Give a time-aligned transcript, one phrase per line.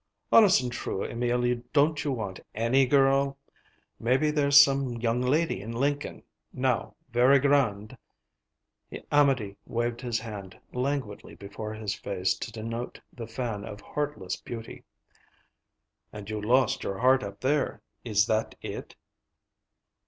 [0.31, 3.37] "Honest and true, Emil, don't you want ANY girl?
[3.99, 11.75] Maybe there's some young lady in Lincoln, now, very grand,"—Amédée waved his hand languidly before
[11.75, 17.83] his face to denote the fan of heartless beauty,—"and you lost your heart up there.
[18.03, 18.95] Is that it?"